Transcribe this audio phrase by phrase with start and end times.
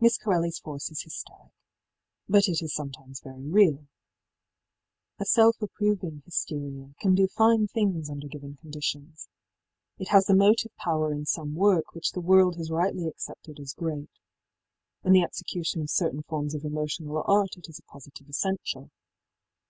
[0.00, 1.52] Miss Corelliís force is hysteric,
[2.26, 3.88] but it is sometimes very real.
[5.18, 9.28] A self approving hysteria can do fine things under given conditions.
[9.98, 13.60] It has been the motive power in some work which the world has rightly accepted
[13.60, 14.08] as great.
[15.04, 18.90] In the execution of certain forms of emotional art it is a positive essential.